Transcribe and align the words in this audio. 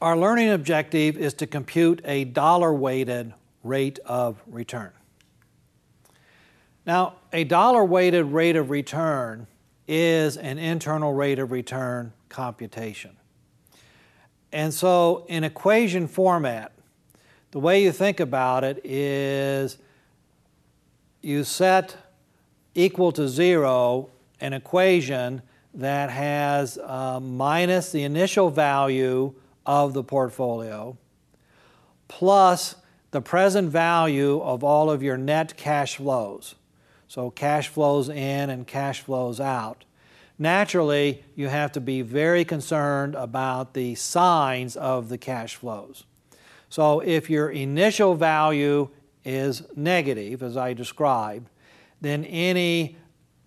Our 0.00 0.16
learning 0.16 0.50
objective 0.50 1.16
is 1.16 1.34
to 1.34 1.46
compute 1.48 2.00
a 2.04 2.22
dollar 2.22 2.72
weighted 2.72 3.34
rate 3.64 3.98
of 4.04 4.40
return. 4.46 4.92
Now, 6.86 7.16
a 7.32 7.42
dollar 7.42 7.84
weighted 7.84 8.26
rate 8.26 8.54
of 8.54 8.70
return 8.70 9.48
is 9.88 10.36
an 10.36 10.58
internal 10.58 11.12
rate 11.14 11.40
of 11.40 11.50
return 11.50 12.12
computation. 12.28 13.16
And 14.52 14.72
so, 14.72 15.24
in 15.28 15.42
equation 15.42 16.06
format, 16.06 16.72
the 17.50 17.58
way 17.58 17.82
you 17.82 17.90
think 17.90 18.20
about 18.20 18.62
it 18.62 18.80
is 18.84 19.78
you 21.22 21.42
set 21.42 21.96
equal 22.76 23.10
to 23.12 23.28
zero 23.28 24.10
an 24.40 24.52
equation 24.52 25.42
that 25.74 26.10
has 26.10 26.78
uh, 26.78 27.18
minus 27.18 27.90
the 27.90 28.04
initial 28.04 28.48
value 28.48 29.34
of 29.68 29.92
the 29.92 30.02
portfolio 30.02 30.96
plus 32.08 32.74
the 33.10 33.20
present 33.20 33.68
value 33.68 34.40
of 34.40 34.64
all 34.64 34.90
of 34.90 35.02
your 35.02 35.18
net 35.18 35.56
cash 35.56 35.96
flows. 35.96 36.54
So, 37.06 37.30
cash 37.30 37.68
flows 37.68 38.08
in 38.08 38.50
and 38.50 38.66
cash 38.66 39.00
flows 39.00 39.40
out. 39.40 39.84
Naturally, 40.38 41.22
you 41.34 41.48
have 41.48 41.72
to 41.72 41.80
be 41.80 42.02
very 42.02 42.44
concerned 42.44 43.14
about 43.14 43.74
the 43.74 43.94
signs 43.94 44.76
of 44.76 45.08
the 45.08 45.18
cash 45.18 45.54
flows. 45.56 46.04
So, 46.70 47.00
if 47.00 47.30
your 47.30 47.50
initial 47.50 48.14
value 48.14 48.88
is 49.24 49.62
negative, 49.76 50.42
as 50.42 50.56
I 50.56 50.72
described, 50.72 51.48
then 52.00 52.24
any 52.24 52.96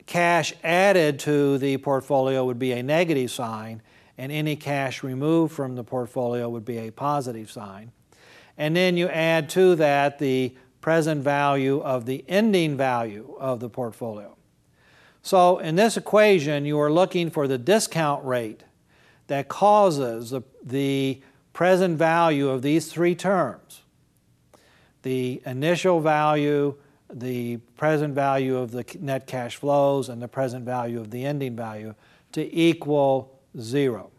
cash 0.06 0.54
added 0.64 1.20
to 1.20 1.58
the 1.58 1.78
portfolio 1.78 2.46
would 2.46 2.60
be 2.60 2.74
a 2.74 2.84
negative 2.84 3.32
sign, 3.32 3.82
and 4.22 4.32
any 4.32 4.56
cash 4.56 5.02
removed 5.02 5.52
from 5.52 5.74
the 5.74 5.84
portfolio 5.84 6.48
would 6.48 6.64
be 6.64 6.78
a 6.78 6.92
positive 6.92 7.50
sign. 7.50 7.92
And 8.56 8.76
then 8.76 8.96
you 8.96 9.08
add 9.08 9.50
to 9.50 9.74
that 9.78 10.20
the 10.20 10.56
present 10.80 11.24
value 11.24 11.80
of 11.80 12.06
the 12.06 12.24
ending 12.28 12.78
value 12.78 13.36
of 13.40 13.60
the 13.60 13.68
portfolio. 13.68 14.38
So 15.24 15.58
in 15.58 15.76
this 15.76 15.98
equation, 15.98 16.66
you 16.66 16.80
are 16.80 16.92
looking 16.92 17.32
for 17.32 17.48
the 17.48 17.58
discount 17.58 18.24
rate 18.24 18.64
that 19.26 19.48
causes 19.48 20.30
the, 20.30 20.44
the 20.64 21.20
present 21.52 21.98
value 21.98 22.48
of 22.50 22.62
these 22.62 22.92
three 22.92 23.16
terms 23.16 23.82
the 25.02 25.42
initial 25.48 26.00
value, 26.00 26.76
the 27.12 27.58
present 27.76 28.14
value 28.14 28.56
of 28.56 28.70
the 28.70 28.86
net 29.00 29.26
cash 29.26 29.56
flows, 29.56 30.10
and 30.10 30.22
the 30.22 30.28
present 30.28 30.64
value 30.64 31.00
of 31.00 31.10
the 31.10 31.26
ending 31.26 31.56
value 31.56 31.96
to 32.34 32.56
equal 32.56 33.31
zero. 33.60 34.12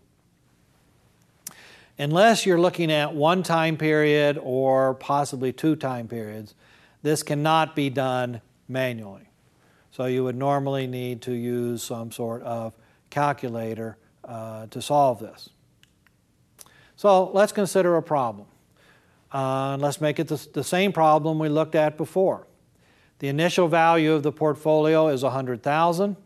Unless 1.98 2.46
you're 2.46 2.60
looking 2.60 2.90
at 2.90 3.14
one 3.14 3.42
time 3.42 3.76
period 3.76 4.38
or 4.42 4.94
possibly 4.94 5.52
two 5.52 5.76
time 5.76 6.08
periods, 6.08 6.54
this 7.02 7.22
cannot 7.22 7.76
be 7.76 7.90
done 7.90 8.40
manually. 8.68 9.28
So 9.90 10.06
you 10.06 10.24
would 10.24 10.36
normally 10.36 10.86
need 10.86 11.20
to 11.22 11.32
use 11.32 11.82
some 11.82 12.10
sort 12.10 12.42
of 12.42 12.74
calculator 13.10 13.98
uh, 14.24 14.66
to 14.68 14.80
solve 14.80 15.20
this. 15.20 15.50
So 16.96 17.30
let's 17.32 17.52
consider 17.52 17.96
a 17.96 18.02
problem. 18.02 18.46
Uh, 19.30 19.76
let's 19.78 20.00
make 20.00 20.18
it 20.18 20.28
the, 20.28 20.46
the 20.52 20.64
same 20.64 20.92
problem 20.92 21.38
we 21.38 21.48
looked 21.48 21.74
at 21.74 21.96
before. 21.96 22.46
The 23.18 23.28
initial 23.28 23.68
value 23.68 24.12
of 24.12 24.22
the 24.22 24.32
portfolio 24.32 25.08
is 25.08 25.22
100,000. 25.22 26.16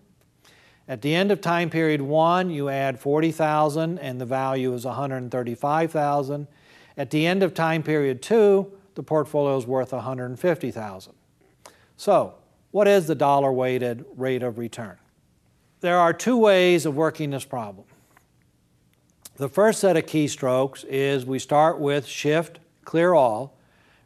At 0.88 1.02
the 1.02 1.14
end 1.14 1.32
of 1.32 1.40
time 1.40 1.68
period 1.70 2.00
1, 2.00 2.50
you 2.50 2.68
add 2.68 3.00
40,000 3.00 3.98
and 3.98 4.20
the 4.20 4.26
value 4.26 4.72
is 4.72 4.84
135,000. 4.84 6.46
At 6.96 7.10
the 7.10 7.26
end 7.26 7.42
of 7.42 7.54
time 7.54 7.82
period 7.82 8.22
2, 8.22 8.72
the 8.94 9.02
portfolio 9.02 9.56
is 9.56 9.66
worth 9.66 9.92
150,000. 9.92 11.12
So, 11.96 12.34
what 12.70 12.86
is 12.86 13.06
the 13.06 13.14
dollar 13.14 13.52
weighted 13.52 14.04
rate 14.16 14.42
of 14.42 14.58
return? 14.58 14.96
There 15.80 15.98
are 15.98 16.12
two 16.12 16.36
ways 16.36 16.86
of 16.86 16.96
working 16.96 17.30
this 17.30 17.44
problem. 17.44 17.86
The 19.36 19.48
first 19.48 19.80
set 19.80 19.96
of 19.96 20.06
keystrokes 20.06 20.84
is 20.88 21.26
we 21.26 21.38
start 21.38 21.78
with 21.78 22.06
shift 22.06 22.58
clear 22.84 23.12
all. 23.12 23.58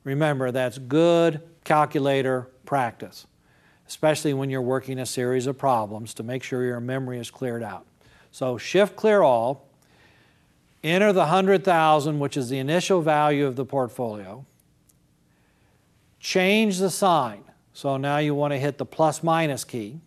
Remember, 0.02 0.50
that's 0.50 0.78
good 0.78 1.40
calculator 1.62 2.48
practice, 2.64 3.26
especially 3.90 4.32
when 4.32 4.48
you're 4.48 4.62
working 4.62 5.00
a 5.00 5.04
series 5.04 5.48
of 5.48 5.58
problems 5.58 6.14
to 6.14 6.22
make 6.22 6.44
sure 6.44 6.62
your 6.62 6.78
memory 6.78 7.18
is 7.18 7.28
cleared 7.28 7.60
out. 7.60 7.84
So 8.30 8.56
shift 8.56 8.94
clear 8.94 9.22
all, 9.22 9.66
enter 10.84 11.12
the 11.12 11.22
100,000, 11.22 12.20
which 12.20 12.36
is 12.36 12.48
the 12.48 12.58
initial 12.58 13.02
value 13.02 13.48
of 13.48 13.56
the 13.56 13.64
portfolio, 13.64 14.46
change 16.20 16.78
the 16.78 16.88
sign. 16.88 17.42
So 17.72 17.96
now 17.96 18.18
you 18.18 18.32
want 18.32 18.52
to 18.52 18.58
hit 18.58 18.78
the 18.78 18.86
plus 18.86 19.24
minus 19.24 19.64
key, 19.64 19.98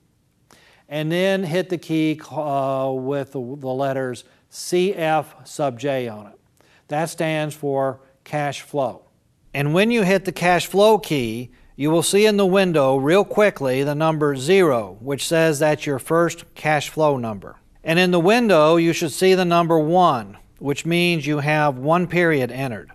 and 0.88 1.12
then 1.12 1.44
hit 1.44 1.68
the 1.68 1.78
key 1.78 2.22
uh, 2.32 2.90
with 2.96 3.34
the, 3.34 3.42
the 3.42 3.68
letters 3.68 4.24
CF 4.50 5.46
sub 5.46 5.78
J 5.78 6.08
on 6.08 6.28
it. 6.28 6.40
That 6.88 7.10
stands 7.10 7.54
for 7.54 8.00
cash 8.24 8.62
flow. 8.62 9.02
And 9.54 9.74
when 9.74 9.92
you 9.92 10.04
hit 10.04 10.24
the 10.24 10.32
cash 10.32 10.68
flow 10.68 10.98
key, 11.00 11.52
you 11.76 11.90
will 11.90 12.04
see 12.04 12.26
in 12.26 12.38
the 12.38 12.46
window 12.46 12.96
real 12.96 13.26
quickly 13.26 13.84
the 13.84 13.96
number 13.96 14.36
zero, 14.36 14.98
which 15.00 15.28
says 15.28 15.60
that's 15.60 15.86
your 15.86 16.00
first 16.00 16.46
cash 16.56 16.90
flow 16.90 17.18
number. 17.18 17.56
And 17.84 18.00
in 18.00 18.12
the 18.12 18.20
window, 18.20 18.76
you 18.76 18.94
should 18.94 19.12
see 19.12 19.34
the 19.34 19.46
number 19.46 19.78
one, 19.80 20.38
which 20.60 20.86
means 20.86 21.28
you 21.28 21.40
have 21.40 21.78
one 21.78 22.08
period 22.08 22.52
entered. 22.52 22.92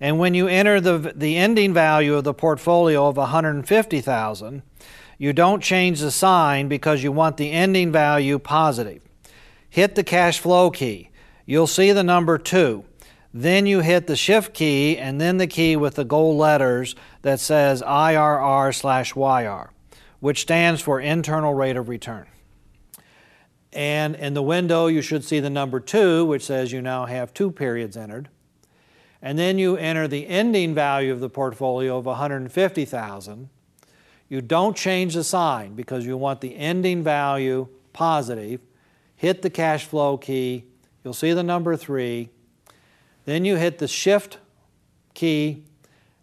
And 0.00 0.18
when 0.18 0.34
you 0.34 0.48
enter 0.48 0.80
the, 0.80 1.12
the 1.14 1.36
ending 1.36 1.72
value 1.72 2.14
of 2.14 2.24
the 2.24 2.34
portfolio 2.34 3.06
of 3.06 3.16
150,000, 3.16 4.62
you 5.18 5.32
don't 5.32 5.62
change 5.62 6.00
the 6.00 6.10
sign 6.10 6.68
because 6.68 7.02
you 7.02 7.12
want 7.12 7.36
the 7.36 7.50
ending 7.50 7.92
value 7.92 8.38
positive. 8.38 9.02
Hit 9.70 9.94
the 9.94 10.04
cash 10.04 10.38
flow 10.38 10.70
key. 10.70 11.10
You'll 11.46 11.66
see 11.66 11.92
the 11.92 12.02
number 12.02 12.38
2. 12.38 12.84
Then 13.38 13.66
you 13.66 13.80
hit 13.80 14.06
the 14.06 14.16
shift 14.16 14.54
key 14.54 14.96
and 14.96 15.20
then 15.20 15.36
the 15.36 15.46
key 15.46 15.76
with 15.76 15.96
the 15.96 16.06
gold 16.06 16.38
letters 16.38 16.94
that 17.20 17.38
says 17.38 17.82
IRR 17.82 18.74
slash 18.74 19.14
YR, 19.14 19.74
which 20.20 20.40
stands 20.40 20.80
for 20.80 20.98
internal 20.98 21.52
rate 21.52 21.76
of 21.76 21.90
return. 21.90 22.28
And 23.74 24.14
in 24.14 24.32
the 24.32 24.42
window, 24.42 24.86
you 24.86 25.02
should 25.02 25.22
see 25.22 25.38
the 25.38 25.50
number 25.50 25.80
two, 25.80 26.24
which 26.24 26.46
says 26.46 26.72
you 26.72 26.80
now 26.80 27.04
have 27.04 27.34
two 27.34 27.52
periods 27.52 27.94
entered. 27.94 28.30
And 29.20 29.38
then 29.38 29.58
you 29.58 29.76
enter 29.76 30.08
the 30.08 30.26
ending 30.28 30.74
value 30.74 31.12
of 31.12 31.20
the 31.20 31.28
portfolio 31.28 31.98
of 31.98 32.06
150,000. 32.06 33.50
You 34.30 34.40
don't 34.40 34.74
change 34.74 35.12
the 35.12 35.22
sign 35.22 35.74
because 35.74 36.06
you 36.06 36.16
want 36.16 36.40
the 36.40 36.56
ending 36.56 37.02
value 37.02 37.68
positive. 37.92 38.62
Hit 39.14 39.42
the 39.42 39.50
cash 39.50 39.84
flow 39.84 40.16
key. 40.16 40.64
You'll 41.04 41.12
see 41.12 41.34
the 41.34 41.42
number 41.42 41.76
three 41.76 42.30
then 43.26 43.44
you 43.44 43.56
hit 43.56 43.78
the 43.78 43.88
shift 43.88 44.38
key 45.12 45.64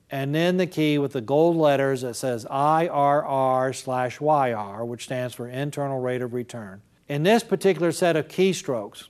and 0.09 0.33
then 0.33 0.57
the 0.57 0.67
key 0.67 0.97
with 0.97 1.13
the 1.13 1.21
gold 1.21 1.57
letters 1.57 2.01
that 2.01 2.15
says 2.15 2.45
IRR 2.45 3.75
slash 3.75 4.21
YR, 4.21 4.85
which 4.85 5.05
stands 5.05 5.33
for 5.33 5.47
internal 5.47 5.99
rate 5.99 6.21
of 6.21 6.33
return. 6.33 6.81
In 7.07 7.23
this 7.23 7.43
particular 7.43 7.91
set 7.91 8.15
of 8.15 8.27
keystrokes, 8.27 9.07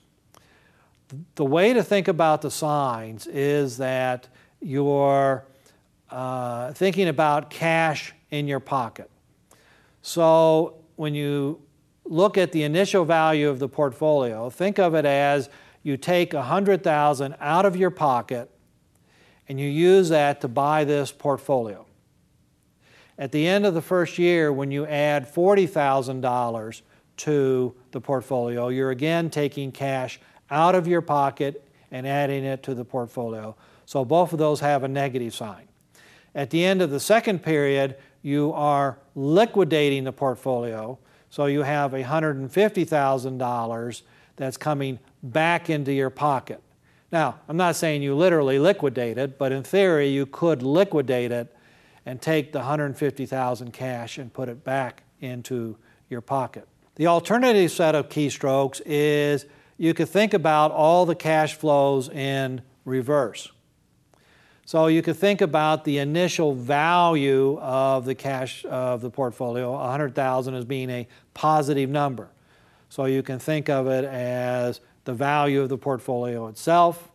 the 1.35 1.45
way 1.45 1.73
to 1.73 1.83
think 1.83 2.07
about 2.07 2.41
the 2.41 2.49
signs 2.49 3.27
is 3.27 3.77
that 3.77 4.27
you're 4.61 5.45
uh, 6.09 6.71
thinking 6.73 7.07
about 7.07 7.49
cash 7.49 8.13
in 8.31 8.47
your 8.47 8.59
pocket. 8.59 9.09
So 10.01 10.75
when 10.95 11.13
you 11.13 11.61
look 12.05 12.37
at 12.37 12.51
the 12.51 12.63
initial 12.63 13.05
value 13.05 13.49
of 13.49 13.59
the 13.59 13.67
portfolio, 13.67 14.49
think 14.49 14.79
of 14.79 14.95
it 14.95 15.05
as 15.05 15.49
you 15.83 15.97
take 15.97 16.33
100,000 16.33 17.35
out 17.39 17.65
of 17.65 17.75
your 17.75 17.91
pocket 17.91 18.49
and 19.47 19.59
you 19.59 19.69
use 19.69 20.09
that 20.09 20.41
to 20.41 20.47
buy 20.47 20.85
this 20.85 21.11
portfolio. 21.11 21.85
At 23.17 23.31
the 23.31 23.45
end 23.45 23.65
of 23.65 23.73
the 23.73 23.81
first 23.81 24.17
year, 24.17 24.51
when 24.51 24.71
you 24.71 24.87
add 24.87 25.31
$40,000 25.31 26.81
to 27.17 27.75
the 27.91 28.01
portfolio, 28.01 28.69
you're 28.69 28.91
again 28.91 29.29
taking 29.29 29.71
cash 29.71 30.19
out 30.49 30.73
of 30.73 30.87
your 30.87 31.01
pocket 31.01 31.63
and 31.91 32.07
adding 32.07 32.43
it 32.43 32.63
to 32.63 32.73
the 32.73 32.85
portfolio. 32.85 33.55
So 33.85 34.03
both 34.03 34.33
of 34.33 34.39
those 34.39 34.61
have 34.61 34.83
a 34.83 34.87
negative 34.87 35.35
sign. 35.35 35.67
At 36.33 36.49
the 36.49 36.65
end 36.65 36.81
of 36.81 36.89
the 36.89 36.99
second 36.99 37.43
period, 37.43 37.97
you 38.23 38.51
are 38.53 38.97
liquidating 39.13 40.05
the 40.05 40.11
portfolio. 40.11 40.97
So 41.29 41.45
you 41.45 41.61
have 41.61 41.91
$150,000 41.91 44.01
that's 44.35 44.57
coming 44.57 44.97
back 45.23 45.69
into 45.69 45.91
your 45.91 46.09
pocket. 46.09 46.61
Now, 47.11 47.39
I'm 47.47 47.57
not 47.57 47.75
saying 47.75 48.03
you 48.03 48.15
literally 48.15 48.59
liquidate 48.59 49.17
it, 49.17 49.37
but 49.37 49.51
in 49.51 49.63
theory, 49.63 50.09
you 50.09 50.25
could 50.25 50.61
liquidate 50.61 51.31
it 51.31 51.55
and 52.05 52.21
take 52.21 52.51
the 52.51 52.59
150,000 52.59 53.71
cash 53.71 54.17
and 54.17 54.33
put 54.33 54.49
it 54.49 54.63
back 54.63 55.03
into 55.21 55.77
your 56.09 56.21
pocket. 56.21 56.67
The 56.95 57.07
alternative 57.07 57.71
set 57.71 57.95
of 57.95 58.09
keystrokes 58.09 58.81
is 58.85 59.45
you 59.77 59.93
could 59.93 60.09
think 60.09 60.33
about 60.33 60.71
all 60.71 61.05
the 61.05 61.15
cash 61.15 61.55
flows 61.55 62.09
in 62.09 62.61
reverse. 62.85 63.51
So 64.65 64.87
you 64.87 65.01
could 65.01 65.17
think 65.17 65.41
about 65.41 65.83
the 65.83 65.97
initial 65.97 66.53
value 66.53 67.59
of 67.59 68.05
the 68.05 68.15
cash 68.15 68.63
of 68.65 69.01
the 69.01 69.09
portfolio, 69.09 69.71
100,000 69.73 70.53
as 70.53 70.65
being 70.65 70.89
a 70.89 71.07
positive 71.33 71.89
number. 71.89 72.29
So 72.89 73.05
you 73.05 73.23
can 73.23 73.39
think 73.39 73.69
of 73.69 73.87
it 73.87 74.05
as 74.05 74.79
the 75.05 75.13
value 75.13 75.61
of 75.61 75.69
the 75.69 75.77
portfolio 75.77 76.47
itself. 76.47 77.09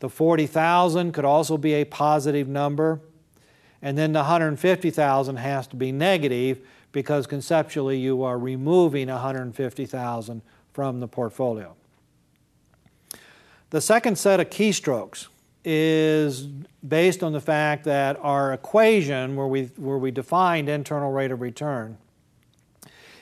The 0.00 0.08
40,000 0.08 1.12
could 1.12 1.24
also 1.24 1.56
be 1.56 1.74
a 1.74 1.84
positive 1.84 2.48
number. 2.48 3.00
And 3.82 3.96
then 3.96 4.12
the 4.12 4.20
150,000 4.20 5.36
has 5.36 5.66
to 5.68 5.76
be 5.76 5.92
negative 5.92 6.60
because 6.92 7.26
conceptually 7.26 7.98
you 7.98 8.22
are 8.22 8.38
removing 8.38 9.08
150,000 9.08 10.42
from 10.72 11.00
the 11.00 11.08
portfolio. 11.08 11.74
The 13.70 13.80
second 13.80 14.18
set 14.18 14.40
of 14.40 14.50
keystrokes 14.50 15.28
is 15.64 16.42
based 16.86 17.22
on 17.22 17.32
the 17.32 17.40
fact 17.40 17.84
that 17.84 18.18
our 18.20 18.52
equation 18.52 19.36
where 19.36 19.46
we, 19.46 19.64
where 19.76 19.98
we 19.98 20.10
defined 20.10 20.68
internal 20.68 21.12
rate 21.12 21.30
of 21.30 21.40
return, 21.40 21.98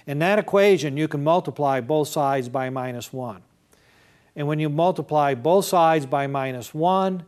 in 0.06 0.20
that 0.20 0.38
equation 0.38 0.96
you 0.96 1.08
can 1.08 1.22
multiply 1.22 1.80
both 1.80 2.08
sides 2.08 2.48
by 2.48 2.70
minus 2.70 3.12
1. 3.12 3.42
And 4.38 4.46
when 4.46 4.60
you 4.60 4.68
multiply 4.68 5.34
both 5.34 5.64
sides 5.64 6.06
by 6.06 6.28
minus 6.28 6.72
1, 6.72 7.24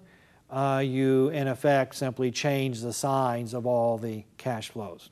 uh, 0.48 0.82
you 0.86 1.28
in 1.30 1.48
effect 1.48 1.96
simply 1.96 2.30
change 2.30 2.82
the 2.82 2.92
signs 2.92 3.52
of 3.52 3.66
all 3.66 3.98
the 3.98 4.22
cash 4.38 4.68
flows. 4.68 5.10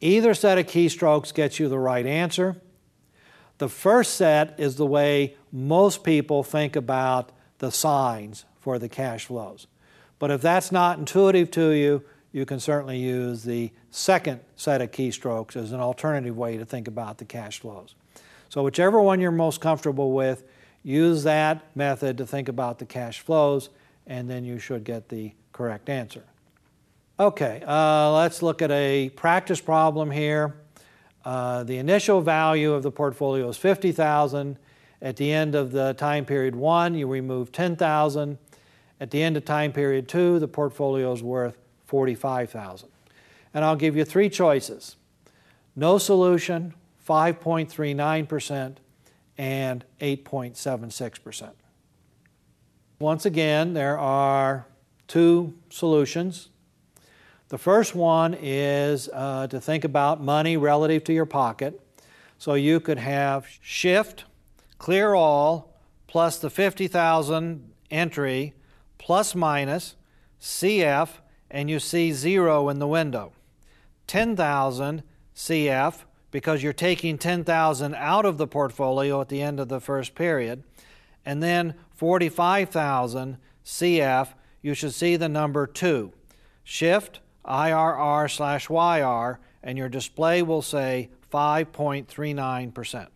Either 0.00 0.32
set 0.32 0.56
of 0.56 0.66
keystrokes 0.66 1.34
gets 1.34 1.60
you 1.60 1.68
the 1.68 1.78
right 1.78 2.06
answer. 2.06 2.56
The 3.58 3.68
first 3.68 4.14
set 4.14 4.58
is 4.58 4.76
the 4.76 4.86
way 4.86 5.36
most 5.52 6.02
people 6.02 6.42
think 6.42 6.76
about 6.76 7.30
the 7.58 7.70
signs 7.70 8.46
for 8.58 8.78
the 8.78 8.88
cash 8.88 9.26
flows. 9.26 9.66
But 10.18 10.30
if 10.30 10.40
that's 10.40 10.72
not 10.72 10.98
intuitive 10.98 11.50
to 11.50 11.72
you, 11.72 12.04
you 12.32 12.46
can 12.46 12.58
certainly 12.58 12.98
use 12.98 13.42
the 13.42 13.70
second 13.90 14.40
set 14.56 14.80
of 14.80 14.92
keystrokes 14.92 15.56
as 15.56 15.72
an 15.72 15.80
alternative 15.80 16.38
way 16.38 16.56
to 16.56 16.64
think 16.64 16.88
about 16.88 17.18
the 17.18 17.26
cash 17.26 17.60
flows. 17.60 17.94
So, 18.52 18.62
whichever 18.62 19.00
one 19.00 19.18
you're 19.18 19.30
most 19.30 19.62
comfortable 19.62 20.12
with, 20.12 20.44
use 20.82 21.22
that 21.22 21.74
method 21.74 22.18
to 22.18 22.26
think 22.26 22.50
about 22.50 22.78
the 22.78 22.84
cash 22.84 23.20
flows, 23.20 23.70
and 24.06 24.28
then 24.28 24.44
you 24.44 24.58
should 24.58 24.84
get 24.84 25.08
the 25.08 25.32
correct 25.54 25.88
answer. 25.88 26.22
Okay, 27.18 27.62
uh, 27.66 28.12
let's 28.12 28.42
look 28.42 28.60
at 28.60 28.70
a 28.70 29.08
practice 29.16 29.58
problem 29.58 30.10
here. 30.10 30.54
Uh, 31.24 31.64
the 31.64 31.78
initial 31.78 32.20
value 32.20 32.74
of 32.74 32.82
the 32.82 32.90
portfolio 32.90 33.48
is 33.48 33.56
50,000. 33.56 34.58
At 35.00 35.16
the 35.16 35.32
end 35.32 35.54
of 35.54 35.72
the 35.72 35.94
time 35.94 36.26
period 36.26 36.54
one, 36.54 36.94
you 36.94 37.06
remove 37.06 37.52
10,000. 37.52 38.36
At 39.00 39.10
the 39.10 39.22
end 39.22 39.38
of 39.38 39.46
time 39.46 39.72
period 39.72 40.08
two, 40.08 40.38
the 40.38 40.48
portfolio 40.48 41.10
is 41.10 41.22
worth 41.22 41.56
45,000. 41.86 42.90
And 43.54 43.64
I'll 43.64 43.76
give 43.76 43.96
you 43.96 44.04
three 44.04 44.28
choices. 44.28 44.96
No 45.74 45.96
solution, 45.96 46.74
5.39%, 47.06 48.76
and 49.38 49.84
8.76%. 50.00 51.50
Once 52.98 53.26
again, 53.26 53.74
there 53.74 53.98
are 53.98 54.66
two 55.08 55.54
solutions. 55.70 56.50
The 57.48 57.58
first 57.58 57.94
one 57.94 58.36
is 58.40 59.10
uh, 59.12 59.46
to 59.48 59.60
think 59.60 59.84
about 59.84 60.22
money 60.22 60.56
relative 60.56 61.04
to 61.04 61.12
your 61.12 61.26
pocket. 61.26 61.80
So 62.38 62.54
you 62.54 62.80
could 62.80 62.98
have 62.98 63.46
shift, 63.60 64.24
clear 64.78 65.14
all, 65.14 65.76
plus 66.06 66.38
the 66.38 66.50
50,000 66.50 67.72
entry, 67.90 68.54
plus 68.98 69.34
minus, 69.34 69.96
CF, 70.40 71.08
and 71.50 71.68
you 71.68 71.78
see 71.78 72.12
zero 72.12 72.68
in 72.68 72.78
the 72.78 72.88
window. 72.88 73.32
10,000 74.06 75.02
CF, 75.36 76.04
because 76.32 76.64
you're 76.64 76.72
taking 76.72 77.18
10,000 77.18 77.94
out 77.94 78.24
of 78.24 78.38
the 78.38 78.48
portfolio 78.48 79.20
at 79.20 79.28
the 79.28 79.40
end 79.40 79.60
of 79.60 79.68
the 79.68 79.80
first 79.80 80.16
period. 80.16 80.64
And 81.24 81.40
then 81.40 81.74
45,000 81.94 83.36
CF, 83.64 84.30
you 84.60 84.74
should 84.74 84.94
see 84.94 85.14
the 85.14 85.28
number 85.28 85.68
2. 85.68 86.12
Shift, 86.64 87.20
IRR 87.44 88.28
slash 88.28 88.68
YR, 88.68 89.38
and 89.62 89.78
your 89.78 89.88
display 89.88 90.42
will 90.42 90.62
say 90.62 91.10
5.39%. 91.32 93.06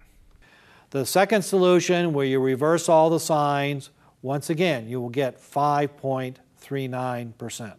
The 0.91 1.05
second 1.05 1.43
solution, 1.43 2.13
where 2.13 2.27
you 2.27 2.39
reverse 2.39 2.89
all 2.89 3.11
the 3.11 3.19
signs, 3.19 3.91
once 4.23 4.49
again, 4.51 4.89
you 4.89 5.01
will 5.01 5.09
get 5.09 5.41
5.39%. 5.41 7.75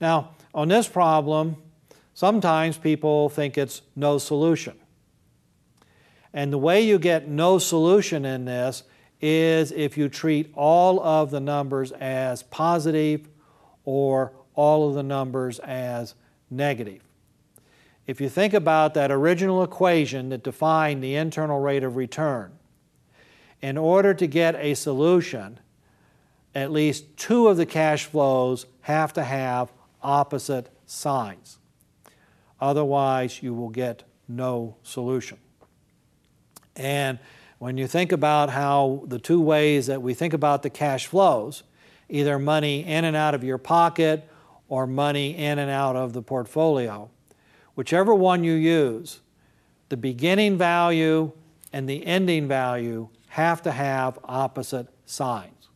Now, 0.00 0.30
on 0.54 0.68
this 0.68 0.88
problem, 0.88 1.58
sometimes 2.14 2.78
people 2.78 3.28
think 3.28 3.56
it's 3.56 3.82
no 3.96 4.18
solution. 4.18 4.76
And 6.32 6.52
the 6.52 6.58
way 6.58 6.82
you 6.82 6.98
get 6.98 7.28
no 7.28 7.58
solution 7.58 8.24
in 8.24 8.44
this 8.44 8.84
is 9.20 9.70
if 9.72 9.96
you 9.96 10.08
treat 10.08 10.50
all 10.54 11.00
of 11.00 11.30
the 11.30 11.40
numbers 11.40 11.92
as 11.92 12.42
positive 12.42 13.28
or 13.84 14.32
all 14.54 14.88
of 14.88 14.94
the 14.94 15.02
numbers 15.02 15.58
as 15.60 16.14
negative. 16.50 17.02
If 18.06 18.20
you 18.20 18.28
think 18.28 18.52
about 18.52 18.94
that 18.94 19.10
original 19.10 19.62
equation 19.62 20.30
that 20.30 20.42
defined 20.42 21.02
the 21.02 21.14
internal 21.14 21.60
rate 21.60 21.84
of 21.84 21.96
return, 21.96 22.52
in 23.60 23.78
order 23.78 24.12
to 24.12 24.26
get 24.26 24.56
a 24.56 24.74
solution, 24.74 25.60
at 26.54 26.72
least 26.72 27.16
two 27.16 27.46
of 27.46 27.56
the 27.56 27.64
cash 27.64 28.06
flows 28.06 28.66
have 28.82 29.12
to 29.12 29.22
have 29.22 29.72
opposite 30.02 30.68
signs. 30.84 31.58
Otherwise, 32.62 33.42
you 33.42 33.52
will 33.52 33.70
get 33.70 34.04
no 34.28 34.76
solution. 34.84 35.36
And 36.76 37.18
when 37.58 37.76
you 37.76 37.88
think 37.88 38.12
about 38.12 38.50
how 38.50 39.02
the 39.08 39.18
two 39.18 39.40
ways 39.40 39.88
that 39.88 40.00
we 40.00 40.14
think 40.14 40.32
about 40.32 40.62
the 40.62 40.70
cash 40.70 41.06
flows, 41.06 41.64
either 42.08 42.38
money 42.38 42.84
in 42.84 43.04
and 43.04 43.16
out 43.16 43.34
of 43.34 43.42
your 43.42 43.58
pocket 43.58 44.28
or 44.68 44.86
money 44.86 45.36
in 45.36 45.58
and 45.58 45.70
out 45.70 45.96
of 45.96 46.12
the 46.12 46.22
portfolio. 46.22 47.10
Whichever 47.74 48.14
one 48.14 48.44
you 48.44 48.52
use, 48.52 49.20
the 49.88 49.96
beginning 49.96 50.56
value 50.56 51.32
and 51.72 51.88
the 51.88 52.06
ending 52.06 52.46
value 52.46 53.08
have 53.30 53.60
to 53.62 53.72
have 53.72 54.20
opposite 54.24 54.86
signs. 55.04 55.68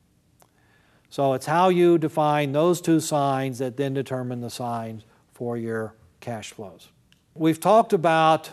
So 1.08 1.32
it's 1.32 1.46
how 1.46 1.68
you 1.68 1.98
define 1.98 2.52
those 2.52 2.80
two 2.80 3.00
signs 3.00 3.58
that 3.58 3.76
then 3.76 3.92
determine 3.92 4.40
the 4.40 4.50
signs 4.50 5.04
for 5.32 5.56
your 5.56 5.94
cash 6.26 6.52
flows. 6.52 6.88
We've 7.36 7.60
talked 7.60 7.92
about 7.92 8.50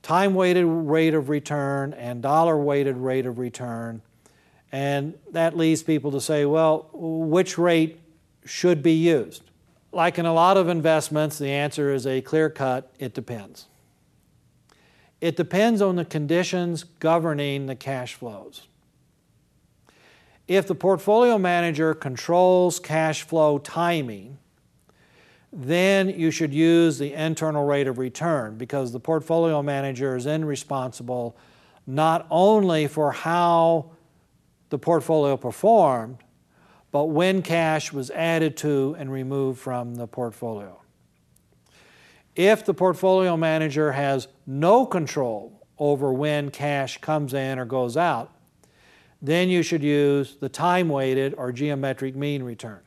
time 0.00 0.32
weighted 0.32 0.64
rate 0.64 1.12
of 1.12 1.28
return 1.28 1.92
and 1.92 2.22
dollar 2.22 2.56
weighted 2.56 2.96
rate 2.96 3.26
of 3.26 3.38
return, 3.38 4.00
and 4.72 5.12
that 5.30 5.54
leads 5.54 5.82
people 5.82 6.12
to 6.12 6.20
say, 6.20 6.46
well, 6.46 6.88
which 6.94 7.58
rate 7.58 8.00
should 8.46 8.82
be 8.82 8.94
used? 8.94 9.42
Like 9.92 10.18
in 10.18 10.24
a 10.24 10.32
lot 10.32 10.56
of 10.56 10.70
investments, 10.70 11.36
the 11.36 11.50
answer 11.50 11.92
is 11.92 12.06
a 12.06 12.22
clear 12.22 12.48
cut 12.48 12.90
it 12.98 13.12
depends. 13.12 13.66
It 15.20 15.36
depends 15.36 15.82
on 15.82 15.96
the 15.96 16.06
conditions 16.06 16.84
governing 17.00 17.66
the 17.66 17.76
cash 17.76 18.14
flows. 18.14 18.66
If 20.48 20.66
the 20.66 20.74
portfolio 20.74 21.36
manager 21.36 21.92
controls 21.92 22.80
cash 22.80 23.24
flow 23.24 23.58
timing, 23.58 24.38
then 25.54 26.08
you 26.08 26.32
should 26.32 26.52
use 26.52 26.98
the 26.98 27.12
internal 27.12 27.64
rate 27.64 27.86
of 27.86 27.98
return 27.98 28.56
because 28.58 28.90
the 28.90 28.98
portfolio 28.98 29.62
manager 29.62 30.16
is 30.16 30.24
then 30.24 30.44
responsible 30.44 31.36
not 31.86 32.26
only 32.28 32.88
for 32.88 33.12
how 33.12 33.92
the 34.70 34.78
portfolio 34.78 35.36
performed, 35.36 36.18
but 36.90 37.04
when 37.04 37.40
cash 37.40 37.92
was 37.92 38.10
added 38.10 38.56
to 38.56 38.96
and 38.98 39.12
removed 39.12 39.60
from 39.60 39.94
the 39.94 40.08
portfolio. 40.08 40.80
If 42.34 42.64
the 42.64 42.74
portfolio 42.74 43.36
manager 43.36 43.92
has 43.92 44.26
no 44.46 44.84
control 44.84 45.64
over 45.78 46.12
when 46.12 46.50
cash 46.50 46.98
comes 47.00 47.32
in 47.32 47.60
or 47.60 47.64
goes 47.64 47.96
out, 47.96 48.32
then 49.22 49.48
you 49.48 49.62
should 49.62 49.82
use 49.82 50.36
the 50.36 50.48
time 50.48 50.88
weighted 50.88 51.34
or 51.34 51.52
geometric 51.52 52.16
mean 52.16 52.42
return. 52.42 52.80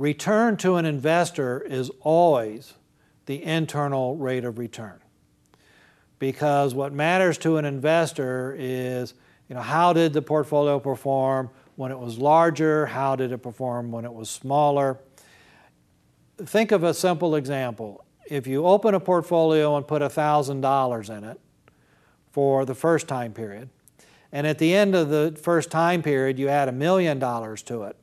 Return 0.00 0.56
to 0.56 0.76
an 0.76 0.86
investor 0.86 1.60
is 1.60 1.90
always 2.00 2.72
the 3.26 3.44
internal 3.44 4.16
rate 4.16 4.46
of 4.46 4.56
return. 4.56 4.98
Because 6.18 6.74
what 6.74 6.94
matters 6.94 7.36
to 7.36 7.58
an 7.58 7.66
investor 7.66 8.56
is 8.58 9.12
you 9.50 9.54
know, 9.54 9.60
how 9.60 9.92
did 9.92 10.14
the 10.14 10.22
portfolio 10.22 10.80
perform 10.80 11.50
when 11.76 11.92
it 11.92 11.98
was 11.98 12.16
larger? 12.16 12.86
How 12.86 13.14
did 13.14 13.30
it 13.30 13.42
perform 13.42 13.92
when 13.92 14.06
it 14.06 14.12
was 14.14 14.30
smaller? 14.30 14.98
Think 16.38 16.72
of 16.72 16.82
a 16.82 16.94
simple 16.94 17.34
example. 17.34 18.02
If 18.24 18.46
you 18.46 18.64
open 18.64 18.94
a 18.94 19.00
portfolio 19.00 19.76
and 19.76 19.86
put 19.86 20.00
$1,000 20.00 21.18
in 21.18 21.24
it 21.24 21.38
for 22.32 22.64
the 22.64 22.74
first 22.74 23.06
time 23.06 23.34
period, 23.34 23.68
and 24.32 24.46
at 24.46 24.56
the 24.56 24.74
end 24.74 24.94
of 24.94 25.10
the 25.10 25.38
first 25.42 25.70
time 25.70 26.00
period, 26.00 26.38
you 26.38 26.48
add 26.48 26.70
a 26.70 26.72
million 26.72 27.18
dollars 27.18 27.62
to 27.64 27.82
it. 27.82 27.96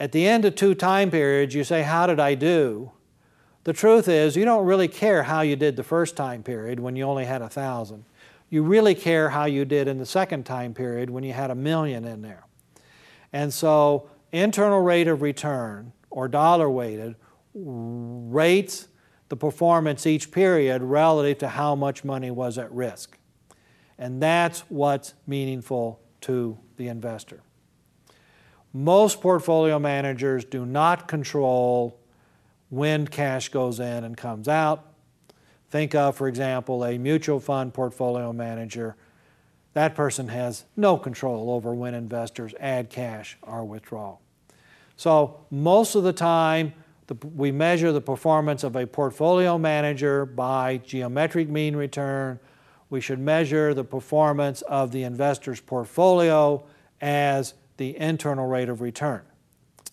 At 0.00 0.12
the 0.12 0.26
end 0.26 0.44
of 0.44 0.54
two 0.54 0.74
time 0.74 1.10
periods, 1.10 1.54
you 1.54 1.64
say, 1.64 1.82
How 1.82 2.06
did 2.06 2.20
I 2.20 2.34
do? 2.34 2.92
The 3.64 3.72
truth 3.72 4.08
is, 4.08 4.36
you 4.36 4.44
don't 4.44 4.66
really 4.66 4.88
care 4.88 5.22
how 5.22 5.42
you 5.42 5.54
did 5.54 5.76
the 5.76 5.84
first 5.84 6.16
time 6.16 6.42
period 6.42 6.80
when 6.80 6.96
you 6.96 7.04
only 7.04 7.24
had 7.24 7.42
a 7.42 7.48
thousand. 7.48 8.04
You 8.50 8.64
really 8.64 8.94
care 8.94 9.30
how 9.30 9.44
you 9.44 9.64
did 9.64 9.86
in 9.86 9.98
the 9.98 10.06
second 10.06 10.44
time 10.44 10.74
period 10.74 11.10
when 11.10 11.22
you 11.22 11.32
had 11.32 11.50
a 11.50 11.54
million 11.54 12.04
in 12.04 12.22
there. 12.22 12.44
And 13.32 13.54
so, 13.54 14.10
internal 14.32 14.80
rate 14.80 15.08
of 15.08 15.22
return 15.22 15.92
or 16.10 16.28
dollar 16.28 16.68
weighted 16.68 17.14
rates 17.54 18.88
the 19.28 19.36
performance 19.36 20.06
each 20.06 20.30
period 20.30 20.82
relative 20.82 21.38
to 21.38 21.48
how 21.48 21.74
much 21.74 22.04
money 22.04 22.30
was 22.30 22.58
at 22.58 22.70
risk. 22.70 23.16
And 23.98 24.22
that's 24.22 24.60
what's 24.68 25.14
meaningful 25.26 26.00
to 26.22 26.58
the 26.76 26.88
investor. 26.88 27.40
Most 28.72 29.20
portfolio 29.20 29.78
managers 29.78 30.44
do 30.44 30.64
not 30.64 31.06
control 31.06 31.98
when 32.70 33.06
cash 33.06 33.50
goes 33.50 33.78
in 33.80 34.04
and 34.04 34.16
comes 34.16 34.48
out. 34.48 34.86
Think 35.70 35.94
of, 35.94 36.16
for 36.16 36.26
example, 36.26 36.84
a 36.84 36.96
mutual 36.96 37.38
fund 37.38 37.74
portfolio 37.74 38.32
manager. 38.32 38.96
That 39.74 39.94
person 39.94 40.28
has 40.28 40.64
no 40.76 40.96
control 40.96 41.50
over 41.50 41.74
when 41.74 41.94
investors 41.94 42.54
add 42.60 42.88
cash 42.88 43.36
or 43.42 43.64
withdraw. 43.64 44.16
So, 44.96 45.40
most 45.50 45.94
of 45.94 46.04
the 46.04 46.12
time, 46.12 46.74
the, 47.08 47.16
we 47.34 47.52
measure 47.52 47.92
the 47.92 48.00
performance 48.00 48.64
of 48.64 48.76
a 48.76 48.86
portfolio 48.86 49.58
manager 49.58 50.24
by 50.24 50.78
geometric 50.78 51.48
mean 51.48 51.74
return. 51.74 52.38
We 52.88 53.00
should 53.00 53.18
measure 53.18 53.74
the 53.74 53.84
performance 53.84 54.62
of 54.62 54.92
the 54.92 55.02
investor's 55.02 55.60
portfolio 55.60 56.64
as 57.00 57.54
the 57.76 57.96
internal 57.98 58.46
rate 58.46 58.68
of 58.68 58.80
return. 58.80 59.22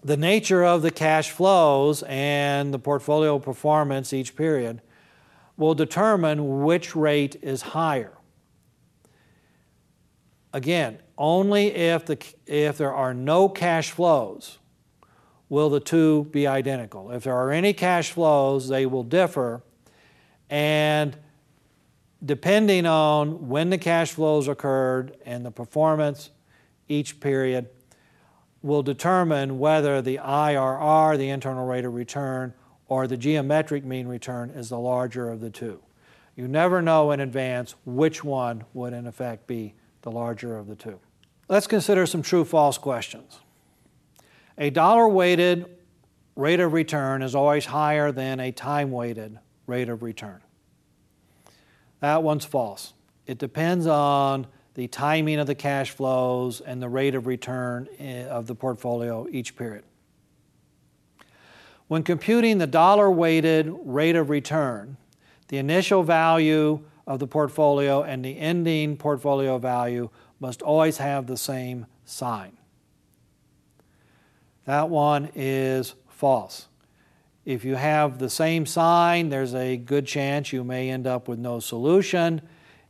The 0.03 0.17
nature 0.17 0.63
of 0.63 0.81
the 0.81 0.91
cash 0.91 1.31
flows 1.31 2.03
and 2.03 2.73
the 2.73 2.79
portfolio 2.79 3.37
performance 3.39 4.13
each 4.13 4.35
period 4.35 4.81
will 5.57 5.75
determine 5.75 6.63
which 6.63 6.95
rate 6.95 7.35
is 7.41 7.61
higher. 7.61 8.13
Again, 10.53 10.99
only 11.17 11.67
if, 11.67 12.05
the, 12.05 12.17
if 12.47 12.77
there 12.77 12.93
are 12.93 13.13
no 13.13 13.49
cash 13.49 13.91
flows 13.91 14.57
will 15.49 15.69
the 15.69 15.79
two 15.79 16.25
be 16.31 16.47
identical. 16.47 17.11
If 17.11 17.23
there 17.23 17.35
are 17.35 17.51
any 17.51 17.73
cash 17.73 18.11
flows, 18.11 18.69
they 18.69 18.85
will 18.85 19.03
differ. 19.03 19.63
And 20.49 21.17
depending 22.23 22.85
on 22.85 23.49
when 23.49 23.69
the 23.69 23.77
cash 23.77 24.11
flows 24.11 24.47
occurred 24.47 25.17
and 25.25 25.45
the 25.45 25.51
performance 25.51 26.29
each 26.89 27.19
period, 27.19 27.69
will 28.61 28.83
determine 28.83 29.57
whether 29.59 30.01
the 30.01 30.17
IRR, 30.17 31.17
the 31.17 31.29
internal 31.29 31.65
rate 31.65 31.85
of 31.85 31.93
return, 31.93 32.53
or 32.87 33.07
the 33.07 33.15
geometric 33.15 33.85
mean 33.85 34.07
return 34.07 34.49
is 34.49 34.69
the 34.69 34.79
larger 34.79 35.29
of 35.29 35.39
the 35.39 35.49
two. 35.49 35.79
You 36.35 36.47
never 36.47 36.81
know 36.81 37.11
in 37.11 37.19
advance 37.19 37.75
which 37.85 38.23
one 38.23 38.65
would 38.73 38.93
in 38.93 39.07
effect 39.07 39.47
be 39.47 39.75
the 40.01 40.11
larger 40.11 40.57
of 40.57 40.67
the 40.67 40.75
two. 40.75 40.99
Let's 41.47 41.67
consider 41.67 42.05
some 42.05 42.21
true 42.21 42.45
false 42.45 42.77
questions. 42.77 43.39
A 44.57 44.69
dollar 44.69 45.07
weighted 45.07 45.77
rate 46.35 46.59
of 46.59 46.73
return 46.73 47.21
is 47.21 47.35
always 47.35 47.65
higher 47.65 48.11
than 48.11 48.39
a 48.39 48.51
time 48.51 48.91
weighted 48.91 49.39
rate 49.67 49.89
of 49.89 50.03
return. 50.03 50.41
That 51.99 52.23
one's 52.23 52.45
false. 52.45 52.93
It 53.25 53.37
depends 53.37 53.85
on 53.87 54.47
the 54.79 54.87
timing 54.87 55.39
of 55.39 55.45
the 55.45 55.55
cash 55.55 55.91
flows 55.91 56.61
and 56.61 56.81
the 56.81 56.87
rate 56.87 57.13
of 57.13 57.27
return 57.27 57.89
eh, 57.99 58.23
of 58.27 58.47
the 58.47 58.55
portfolio 58.55 59.27
each 59.29 59.57
period. 59.57 59.83
When 61.89 62.01
computing 62.01 62.59
the 62.59 62.65
dollar 62.65 63.11
weighted 63.11 63.69
rate 63.83 64.15
of 64.15 64.29
return, 64.29 64.95
the 65.49 65.57
initial 65.57 66.01
value 66.01 66.79
of 67.05 67.19
the 67.19 67.27
portfolio 67.27 68.03
and 68.03 68.23
the 68.23 68.39
ending 68.39 68.95
portfolio 68.95 69.57
value 69.57 70.11
must 70.39 70.61
always 70.61 70.95
have 70.95 71.27
the 71.27 71.35
same 71.35 71.85
sign. 72.05 72.55
That 74.63 74.87
one 74.87 75.29
is 75.35 75.93
false. 76.07 76.69
If 77.43 77.65
you 77.65 77.75
have 77.75 78.17
the 78.17 78.29
same 78.29 78.65
sign, 78.65 79.27
there's 79.27 79.53
a 79.53 79.75
good 79.75 80.07
chance 80.07 80.53
you 80.53 80.63
may 80.63 80.89
end 80.89 81.05
up 81.05 81.27
with 81.27 81.37
no 81.37 81.59
solution. 81.59 82.41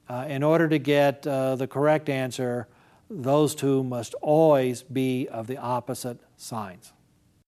Uh, 0.09 0.25
in 0.27 0.41
order 0.41 0.67
to 0.67 0.79
get 0.79 1.25
uh, 1.27 1.55
the 1.55 1.67
correct 1.67 2.09
answer, 2.09 2.67
those 3.09 3.53
two 3.53 3.83
must 3.83 4.15
always 4.15 4.81
be 4.81 5.27
of 5.27 5.45
the 5.45 5.57
opposite 5.57 6.19
signs. 6.35 6.93